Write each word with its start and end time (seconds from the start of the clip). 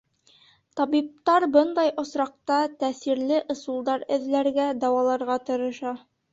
Табиптар 0.79 1.45
бындай 1.57 1.91
осраҡта 2.05 2.59
тәьҫирле 2.85 3.45
ысулдар 3.57 4.09
эҙләргә, 4.19 4.69
дауаларға 4.85 5.41
тырыша. 5.53 5.97